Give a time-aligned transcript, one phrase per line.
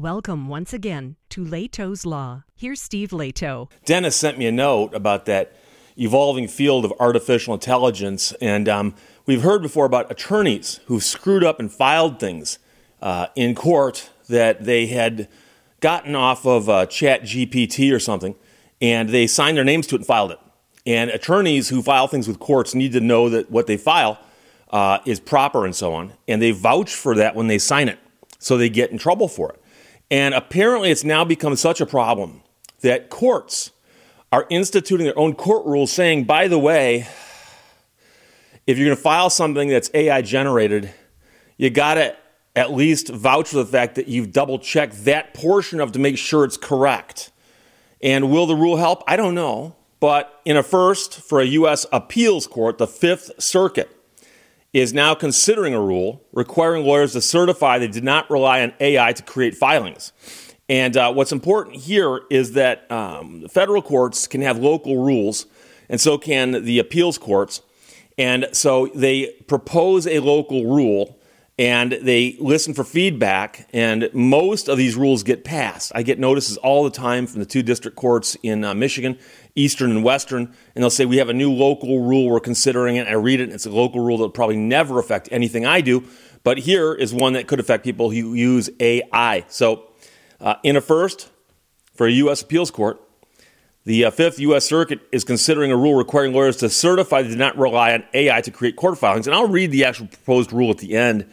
[0.00, 2.44] Welcome once again to Lehto's Law.
[2.56, 3.70] Here's Steve Lehto.
[3.84, 5.54] Dennis sent me a note about that
[5.98, 8.94] evolving field of artificial intelligence, and um,
[9.26, 12.58] we've heard before about attorneys who've screwed up and filed things
[13.02, 15.28] uh, in court that they had
[15.80, 18.34] gotten off of uh, Chat GPT or something,
[18.80, 20.38] and they signed their names to it and filed it.
[20.86, 24.18] And attorneys who file things with courts need to know that what they file
[24.70, 27.98] uh, is proper and so on, and they vouch for that when they sign it,
[28.38, 29.60] so they get in trouble for it.
[30.10, 32.42] And apparently, it's now become such a problem
[32.80, 33.70] that courts
[34.32, 37.06] are instituting their own court rules saying, by the way,
[38.66, 40.92] if you're going to file something that's AI generated,
[41.56, 42.16] you got to
[42.56, 46.18] at least vouch for the fact that you've double checked that portion of to make
[46.18, 47.30] sure it's correct.
[48.02, 49.02] And will the rule help?
[49.06, 49.76] I don't know.
[50.00, 51.84] But in a first for a U.S.
[51.92, 53.94] appeals court, the Fifth Circuit
[54.72, 59.12] is now considering a rule requiring lawyers to certify they did not rely on AI
[59.12, 60.12] to create filings.
[60.68, 65.46] And uh, what's important here is that um, federal courts can have local rules,
[65.88, 67.62] and so can the appeals courts.
[68.16, 71.18] And so they propose a local rule
[71.60, 75.92] and they listen for feedback, and most of these rules get passed.
[75.94, 79.18] I get notices all the time from the two district courts in uh, Michigan,
[79.54, 83.06] Eastern and Western, and they'll say, We have a new local rule, we're considering it.
[83.06, 85.82] I read it, and it's a local rule that will probably never affect anything I
[85.82, 86.02] do,
[86.44, 89.44] but here is one that could affect people who use AI.
[89.48, 89.90] So,
[90.40, 91.28] uh, in a first
[91.94, 92.40] for a U.S.
[92.40, 93.02] appeals court,
[93.84, 94.64] the uh, Fifth U.S.
[94.64, 98.40] Circuit is considering a rule requiring lawyers to certify they did not rely on AI
[98.40, 99.26] to create court filings.
[99.26, 101.30] And I'll read the actual proposed rule at the end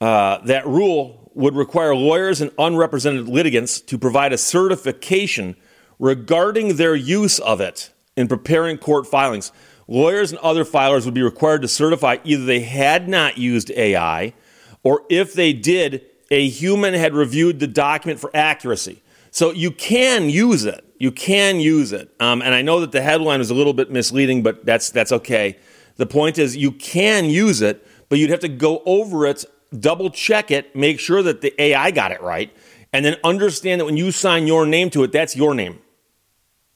[0.00, 5.56] uh, that rule would require lawyers and unrepresented litigants to provide a certification
[5.98, 9.52] regarding their use of it in preparing court filings.
[9.86, 14.34] Lawyers and other filers would be required to certify either they had not used AI
[14.82, 19.02] or if they did, a human had reviewed the document for accuracy.
[19.30, 20.84] So you can use it.
[20.98, 22.10] You can use it.
[22.20, 25.12] Um, and I know that the headline is a little bit misleading, but that's, that's
[25.12, 25.58] okay.
[25.96, 29.44] The point is, you can use it, but you'd have to go over it
[29.76, 32.54] double check it, make sure that the AI got it right,
[32.92, 35.78] and then understand that when you sign your name to it, that's your name.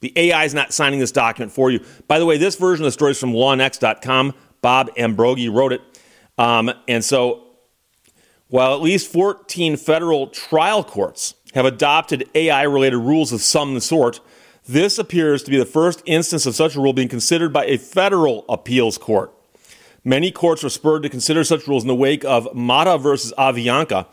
[0.01, 1.81] The AI is not signing this document for you.
[2.09, 4.35] By the way, this version of the story is from lawnext.com.
[4.61, 5.81] Bob Ambrogi wrote it.
[6.39, 7.45] Um, and so,
[8.49, 14.21] while at least 14 federal trial courts have adopted AI related rules of some sort,
[14.67, 17.77] this appears to be the first instance of such a rule being considered by a
[17.77, 19.33] federal appeals court.
[20.05, 24.07] Many courts were spurred to consider such rules in the wake of Mata versus Avianca,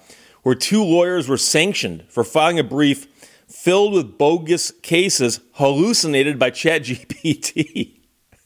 [0.44, 3.08] where two lawyers were sanctioned for filing a brief
[3.48, 8.00] filled with bogus cases hallucinated by ChatGPT.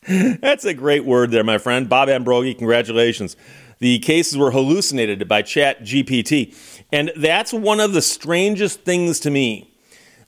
[0.41, 1.89] That's a great word there, my friend.
[1.89, 3.35] Bob Ambrogi, congratulations.
[3.79, 6.55] The cases were hallucinated by ChatGPT.
[6.91, 9.75] And that's one of the strangest things to me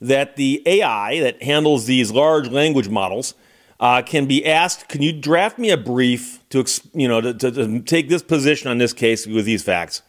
[0.01, 3.33] that the AI that handles these large language models
[3.79, 7.51] uh, can be asked, can you draft me a brief to, you know, to, to,
[7.51, 10.01] to take this position on this case with these facts?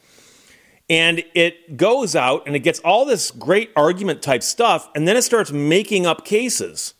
[0.88, 5.16] And it goes out and it gets all this great argument type stuff, and then
[5.16, 6.94] it starts making up cases.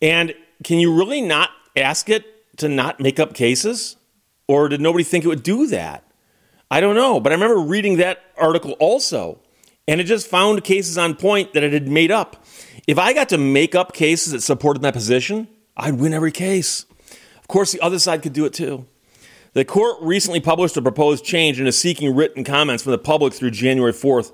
[0.00, 0.34] And
[0.64, 3.96] can you really not ask it to not make up cases?
[4.48, 6.04] Or did nobody think it would do that?
[6.70, 7.20] I don't know.
[7.20, 9.38] But I remember reading that article also,
[9.88, 12.44] and it just found cases on point that it had made up.
[12.86, 16.84] If I got to make up cases that supported my position, I'd win every case.
[17.38, 18.86] Of course, the other side could do it too.
[19.54, 23.34] The court recently published a proposed change and is seeking written comments from the public
[23.34, 24.32] through January 4th.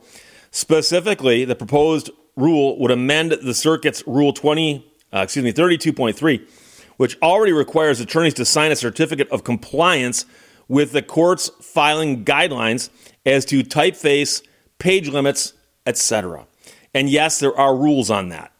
[0.50, 6.48] Specifically, the proposed rule would amend the circuit's Rule 20, uh, excuse me, 32.3,
[6.98, 10.24] which already requires attorneys to sign a certificate of compliance
[10.68, 12.90] with the court's filing guidelines
[13.26, 14.42] as to typeface,
[14.78, 15.54] page limits,
[15.86, 16.46] etc.
[16.94, 18.52] And yes, there are rules on that.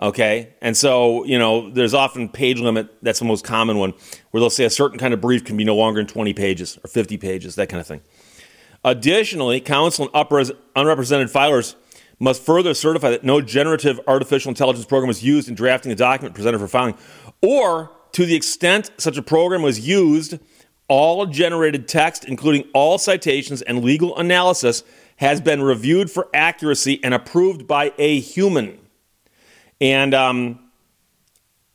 [0.00, 0.54] Okay.
[0.60, 2.88] And so, you know, there's often page limit.
[3.02, 3.94] That's the most common one
[4.30, 6.78] where they'll say a certain kind of brief can be no longer than 20 pages
[6.82, 8.00] or 50 pages, that kind of thing.
[8.84, 11.74] Additionally, counsel and unrepresented filers
[12.18, 16.34] must further certify that no generative artificial intelligence program was used in drafting the document
[16.34, 16.94] presented for filing,
[17.40, 20.38] or to the extent such a program was used,
[20.88, 24.84] all generated text, including all citations and legal analysis,
[25.16, 28.78] has been reviewed for accuracy and approved by a human.
[29.80, 30.58] And um,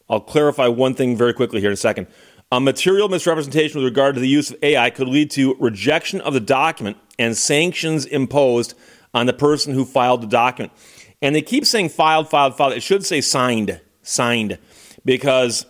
[0.09, 2.07] I'll clarify one thing very quickly here in a second.
[2.51, 6.33] A material misrepresentation with regard to the use of AI could lead to rejection of
[6.33, 8.73] the document and sanctions imposed
[9.13, 10.73] on the person who filed the document.
[11.21, 12.73] And they keep saying filed, filed, filed.
[12.73, 14.57] It should say signed, signed,
[15.05, 15.65] because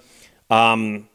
[0.49, 1.09] um,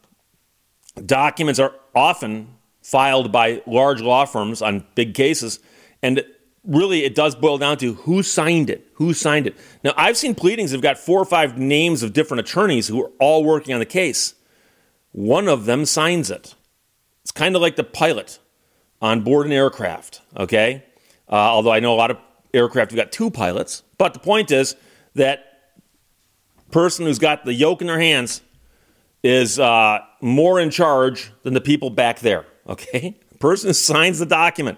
[1.03, 2.49] documents are often
[2.81, 5.59] filed by large law firms on big cases.
[6.03, 6.23] And
[6.67, 8.87] really it does boil down to who signed it.
[8.95, 9.55] Who signed it?
[9.83, 13.11] Now, I've seen pleadings have got four or five names of different attorneys who are
[13.19, 14.35] all working on the case.
[15.11, 16.55] One of them signs it.
[17.23, 18.39] It's kind of like the pilot
[19.01, 20.83] on board an aircraft, okay?
[21.29, 22.17] Uh, although I know a lot of
[22.53, 23.83] aircraft have got two pilots.
[23.97, 24.75] But the point is
[25.13, 25.73] that
[26.71, 28.41] person who's got the yoke in their hands
[29.23, 33.19] is uh, more in charge than the people back there, okay?
[33.39, 34.77] person who signs the document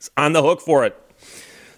[0.00, 0.96] is on the hook for it.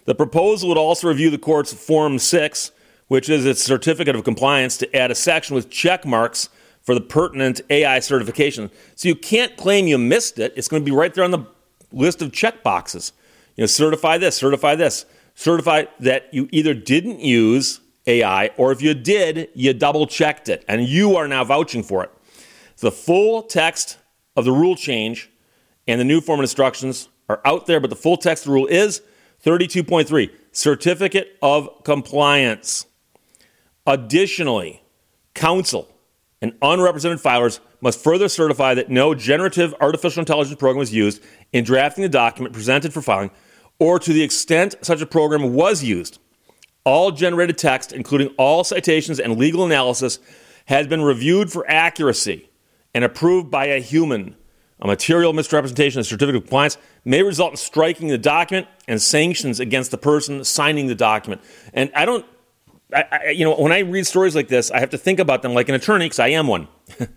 [0.05, 2.73] The proposal would also review the court's Form 6,
[3.09, 6.49] which is its certificate of compliance, to add a section with check marks
[6.83, 8.71] for the pertinent AI certification.
[8.95, 10.53] So you can't claim you missed it.
[10.57, 11.47] It's going to be right there on the
[11.93, 13.13] list of check boxes.
[13.57, 18.83] You know, certify this, certify this, certify that you either didn't use AI or if
[18.83, 22.11] you did, you double checked it and you are now vouching for it.
[22.79, 23.99] The full text
[24.37, 25.31] of the rule change
[25.87, 28.53] and the new form of instructions are out there, but the full text of the
[28.53, 29.01] rule is
[29.45, 32.87] 32.3 Certificate of Compliance.
[33.87, 34.83] Additionally,
[35.35, 35.95] counsel
[36.41, 41.63] and unrepresented filers must further certify that no generative artificial intelligence program was used in
[41.63, 43.31] drafting the document presented for filing,
[43.79, 46.19] or to the extent such a program was used.
[46.85, 50.19] All generated text, including all citations and legal analysis,
[50.67, 52.49] has been reviewed for accuracy
[52.95, 54.37] and approved by a human
[54.85, 56.77] a material misrepresentation of certificate of compliance
[57.07, 61.41] may result in striking the document and sanctions against the person signing the document.
[61.73, 62.27] And I don't,
[62.95, 65.41] I, I, you know, when I read stories like this, I have to think about
[65.41, 66.69] them like an attorney because I am one.
[66.99, 67.09] Do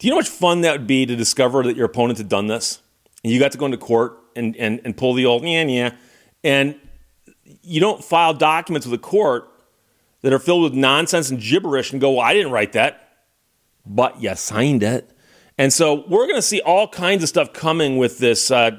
[0.00, 2.48] you know how much fun that would be to discover that your opponent had done
[2.48, 2.80] this?
[3.22, 5.94] And you got to go into court and, and, and pull the old yeah, yeah.
[6.42, 6.74] And
[7.62, 9.48] you don't file documents with the court
[10.22, 13.10] that are filled with nonsense and gibberish and go, well, I didn't write that.
[13.86, 15.08] But you signed it.
[15.58, 18.78] And so we're going to see all kinds of stuff coming with this uh,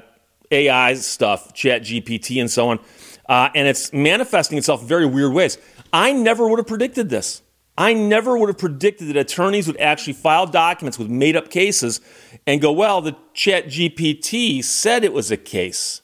[0.50, 2.80] AI stuff, Chat GPT, and so on.
[3.28, 5.58] Uh, and it's manifesting itself in very weird ways.
[5.92, 7.42] I never would have predicted this.
[7.76, 12.00] I never would have predicted that attorneys would actually file documents with made up cases
[12.46, 16.02] and go, well, the Chat GPT said it was a case.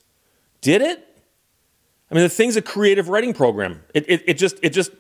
[0.61, 1.07] Did it?
[2.11, 3.83] I mean, the thing's a creative writing program.
[3.95, 4.91] It, it, it just it just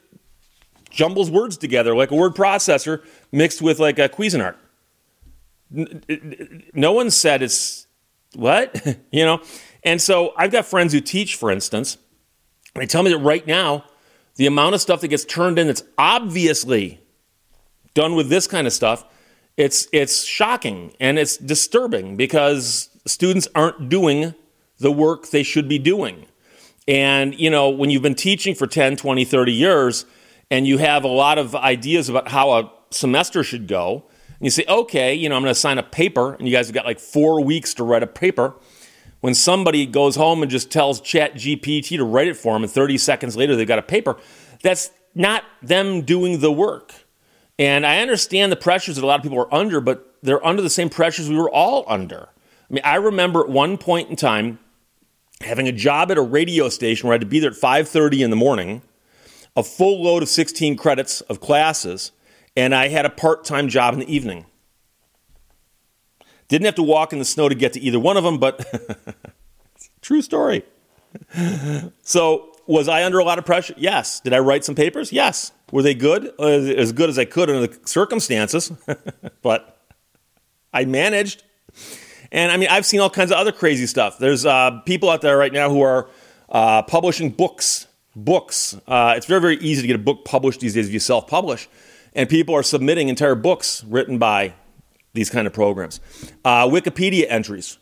[0.90, 4.56] jumbles words together like a word processor mixed with like a Cuisinart
[5.70, 7.86] no one said it's
[8.34, 8.98] what?
[9.12, 9.42] You know?
[9.82, 11.96] And so i've got friends who teach for instance.
[12.74, 13.84] And they tell me that right now
[14.36, 17.00] the amount of stuff that gets turned in that's obviously
[17.94, 19.04] done with this kind of stuff
[19.56, 24.34] it's it's shocking and it's disturbing because students aren't doing
[24.78, 26.26] the work they should be doing.
[26.88, 30.06] And you know when you've been teaching for 10 20 30 years
[30.50, 34.04] and you have a lot of ideas about how a semester should go
[34.40, 36.66] and you say, okay, you know, I'm going to sign a paper, and you guys
[36.66, 38.54] have got like four weeks to write a paper.
[39.20, 42.72] When somebody goes home and just tells Chat GPT to write it for them, and
[42.72, 44.16] 30 seconds later they've got a paper,
[44.62, 46.94] that's not them doing the work.
[47.58, 50.62] And I understand the pressures that a lot of people are under, but they're under
[50.62, 52.30] the same pressures we were all under.
[52.70, 54.58] I mean, I remember at one point in time
[55.42, 58.22] having a job at a radio station where I had to be there at 5:30
[58.22, 58.80] in the morning,
[59.54, 62.12] a full load of 16 credits of classes,
[62.60, 64.44] and I had a part time job in the evening.
[66.48, 68.66] Didn't have to walk in the snow to get to either one of them, but
[70.02, 70.64] true story.
[72.02, 73.74] So, was I under a lot of pressure?
[73.78, 74.20] Yes.
[74.20, 75.10] Did I write some papers?
[75.10, 75.52] Yes.
[75.72, 76.32] Were they good?
[76.38, 78.70] Uh, as good as I could under the circumstances,
[79.42, 79.78] but
[80.72, 81.44] I managed.
[82.30, 84.18] And I mean, I've seen all kinds of other crazy stuff.
[84.18, 86.08] There's uh, people out there right now who are
[86.50, 87.86] uh, publishing books.
[88.14, 88.76] Books.
[88.86, 91.26] Uh, it's very, very easy to get a book published these days if you self
[91.26, 91.68] publish
[92.14, 94.54] and people are submitting entire books written by
[95.12, 96.00] these kind of programs.
[96.44, 97.78] Uh, Wikipedia entries,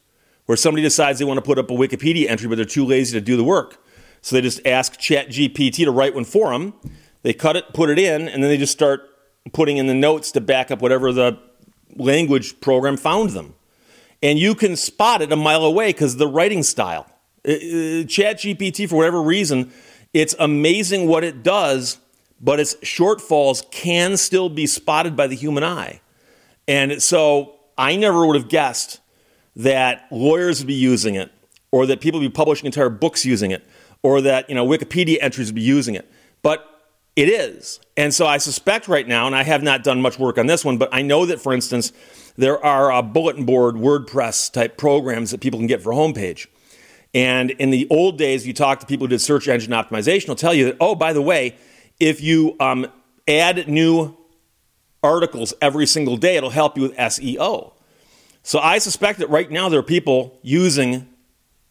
[0.46, 3.18] where somebody decides they want to put up a Wikipedia entry, but they're too lazy
[3.18, 3.82] to do the work.
[4.20, 6.74] So they just ask ChatGPT to write one for them.
[7.22, 9.08] They cut it, put it in, and then they just start
[9.52, 11.38] putting in the notes to back up whatever the
[11.96, 13.54] language program found them.
[14.22, 17.06] And you can spot it a mile away because the writing style.
[17.46, 17.54] Uh, uh
[18.04, 19.72] ChatGPT, for whatever reason,
[20.12, 21.98] it's amazing what it does
[22.40, 26.00] but its shortfalls can still be spotted by the human eye.
[26.66, 29.00] And so I never would have guessed
[29.56, 31.32] that lawyers would be using it,
[31.70, 33.66] or that people would be publishing entire books using it,
[34.02, 36.10] or that you know Wikipedia entries would be using it.
[36.42, 36.64] But
[37.16, 37.80] it is.
[37.96, 40.64] And so I suspect right now, and I have not done much work on this
[40.64, 41.92] one, but I know that, for instance,
[42.36, 46.46] there are uh, bulletin board WordPress type programs that people can get for homepage.
[47.12, 50.36] And in the old days, you talk to people who did search engine optimization, they'll
[50.36, 51.56] tell you that, oh, by the way,
[52.00, 52.86] if you um,
[53.26, 54.16] add new
[55.02, 57.72] articles every single day, it'll help you with SEO.
[58.42, 61.08] So I suspect that right now there are people using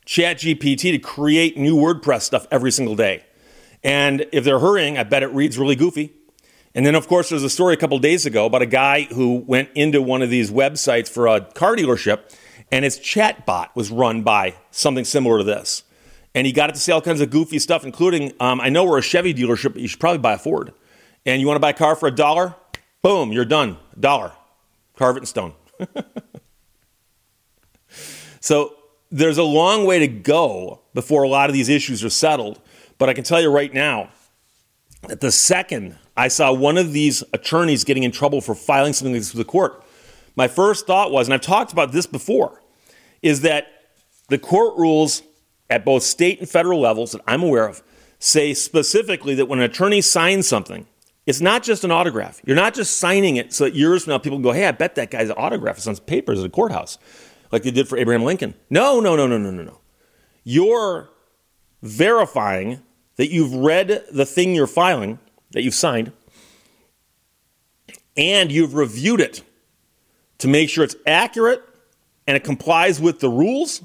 [0.06, 3.24] ChatGPT to create new WordPress stuff every single day.
[3.84, 6.14] And if they're hurrying, I bet it reads really goofy.
[6.74, 9.38] And then, of course, there's a story a couple days ago about a guy who
[9.48, 12.36] went into one of these websites for a car dealership,
[12.72, 15.84] and his chatbot was run by something similar to this.
[16.38, 18.84] And he got it to say all kinds of goofy stuff, including um, I know
[18.84, 20.72] we're a Chevy dealership, but you should probably buy a Ford.
[21.26, 22.54] And you want to buy a car for a dollar?
[23.02, 23.78] Boom, you're done.
[24.00, 24.34] Dollar.
[24.96, 25.54] Carve it in stone.
[28.40, 28.76] so
[29.10, 32.62] there's a long way to go before a lot of these issues are settled.
[33.00, 34.12] But I can tell you right now
[35.08, 39.14] that the second I saw one of these attorneys getting in trouble for filing something
[39.14, 39.84] like this with the court,
[40.36, 42.62] my first thought was, and I've talked about this before,
[43.24, 43.70] is that
[44.30, 45.24] the court rules
[45.70, 47.84] at both state and federal levels that I'm aware of
[48.20, 50.88] say specifically that when an attorney signs something,
[51.26, 52.42] it's not just an autograph.
[52.46, 54.96] You're not just signing it so that years from now people go, hey, I bet
[54.96, 56.98] that guy's autograph is on some papers at a courthouse,
[57.52, 58.56] like they did for Abraham Lincoln.
[58.70, 59.82] No, no, no, no, no, no, no.
[60.44, 61.10] You're
[61.84, 62.82] verifying
[63.18, 65.20] that you've read the thing you're filing,
[65.52, 66.14] that you've signed,
[68.16, 69.44] and you've reviewed it
[70.40, 71.62] to make sure it's accurate
[72.26, 73.82] and it complies with the rules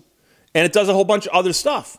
[0.54, 1.98] and it does a whole bunch of other stuff.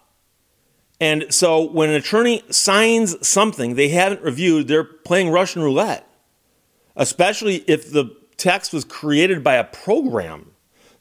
[1.00, 6.08] And so when an attorney signs something they haven't reviewed, they're playing Russian roulette,
[6.96, 10.52] especially if the text was created by a program.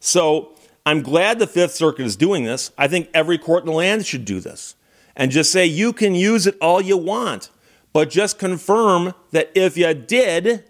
[0.00, 2.72] So I'm glad the Fifth Circuit is doing this.
[2.76, 4.74] I think every court in the land should do this
[5.14, 7.50] and just say you can use it all you want,
[7.92, 10.64] but just confirm that if you did,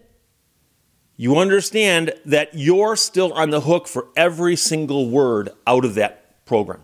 [1.16, 6.21] you understand that you're still on the hook for every single word out of that
[6.44, 6.82] program.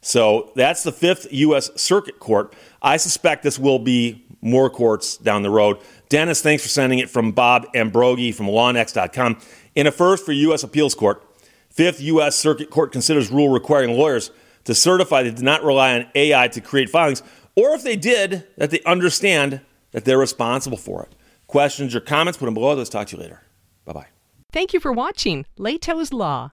[0.00, 1.70] So that's the fifth U.S.
[1.76, 2.54] Circuit Court.
[2.80, 5.78] I suspect this will be more courts down the road.
[6.08, 9.38] Dennis, thanks for sending it from Bob Ambrogi from lawnext.com.
[9.74, 10.62] In a first for U.S.
[10.62, 11.22] Appeals Court,
[11.70, 12.36] Fifth U.S.
[12.36, 14.30] Circuit Court considers rule requiring lawyers
[14.64, 17.22] to certify they did not rely on AI to create filings,
[17.54, 19.60] or if they did, that they understand
[19.92, 21.14] that they're responsible for it.
[21.46, 22.74] Questions or comments, put them below.
[22.74, 23.42] Let's talk to you later.
[23.84, 24.06] Bye bye.
[24.52, 26.50] Thank you for watching Lehto's Law.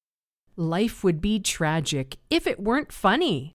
[0.60, 3.52] Life would be tragic if it weren't funny.